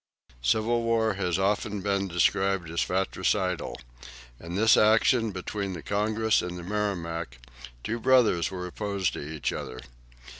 Civil 0.41 0.81
war 0.81 1.13
has 1.13 1.37
often 1.37 1.81
been 1.81 2.07
described 2.07 2.71
as 2.71 2.81
fratricidal. 2.81 3.79
In 4.39 4.55
this 4.55 4.75
action 4.75 5.29
between 5.29 5.73
the 5.73 5.83
"Congress" 5.83 6.41
and 6.41 6.57
the 6.57 6.63
"Merrimac" 6.63 7.37
two 7.83 7.99
brothers 7.99 8.49
were 8.49 8.65
opposed 8.65 9.13
to 9.13 9.19
each 9.21 9.53
other. 9.53 9.79